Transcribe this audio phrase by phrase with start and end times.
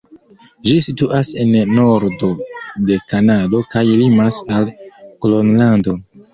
[0.69, 1.51] Ĝi situas en
[1.81, 2.31] nordo
[2.89, 5.99] de Kanado kaj limas al Gronlando.